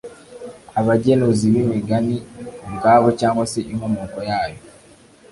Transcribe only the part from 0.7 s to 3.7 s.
abagenuzi b’imigani ubwabo cyangwa se